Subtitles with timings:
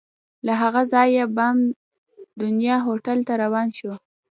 [0.45, 1.57] له هغه ځایه بام
[2.41, 3.95] دنیا هوټل ته روان شوو.